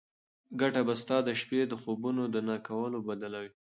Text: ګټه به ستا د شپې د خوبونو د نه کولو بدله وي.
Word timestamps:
ګټه 0.59 0.81
به 0.87 0.93
ستا 1.01 1.17
د 1.27 1.29
شپې 1.39 1.59
د 1.67 1.73
خوبونو 1.81 2.23
د 2.33 2.35
نه 2.49 2.55
کولو 2.67 2.97
بدله 3.09 3.37
وي. 3.43 3.51